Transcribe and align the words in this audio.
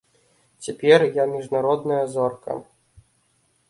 Цяпер 0.67 0.99
я 1.19 1.27
міжнародная 1.35 2.03
зорка. 2.17 2.61